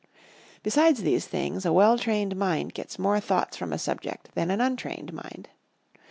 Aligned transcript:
Besides 0.63 1.03
these 1.03 1.27
things, 1.27 1.63
a 1.63 1.71
well 1.71 1.95
trained 1.95 2.35
mind 2.35 2.73
gets 2.73 2.97
more 2.97 3.19
thoughts 3.19 3.55
from 3.55 3.71
a 3.71 3.77
subject 3.77 4.29
than 4.33 4.49
an 4.49 4.59
untrained 4.59 5.13
mind. 5.13 5.49